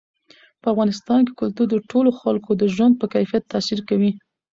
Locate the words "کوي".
3.89-4.11